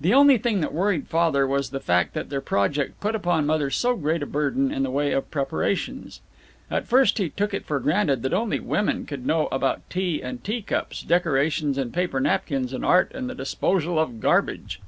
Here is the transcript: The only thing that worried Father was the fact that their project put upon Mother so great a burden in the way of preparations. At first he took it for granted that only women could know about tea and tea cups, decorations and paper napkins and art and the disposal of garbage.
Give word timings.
The 0.00 0.14
only 0.14 0.38
thing 0.38 0.60
that 0.60 0.72
worried 0.72 1.08
Father 1.08 1.44
was 1.44 1.70
the 1.70 1.80
fact 1.80 2.14
that 2.14 2.30
their 2.30 2.40
project 2.40 3.00
put 3.00 3.16
upon 3.16 3.44
Mother 3.46 3.70
so 3.70 3.96
great 3.96 4.22
a 4.22 4.24
burden 4.26 4.70
in 4.70 4.84
the 4.84 4.90
way 4.92 5.10
of 5.10 5.32
preparations. 5.32 6.20
At 6.70 6.86
first 6.86 7.18
he 7.18 7.28
took 7.28 7.52
it 7.52 7.64
for 7.64 7.80
granted 7.80 8.22
that 8.22 8.32
only 8.32 8.60
women 8.60 9.04
could 9.04 9.26
know 9.26 9.48
about 9.50 9.80
tea 9.90 10.22
and 10.22 10.44
tea 10.44 10.62
cups, 10.62 11.02
decorations 11.02 11.76
and 11.76 11.92
paper 11.92 12.20
napkins 12.20 12.72
and 12.72 12.84
art 12.84 13.10
and 13.12 13.28
the 13.28 13.34
disposal 13.34 13.98
of 13.98 14.20
garbage. 14.20 14.80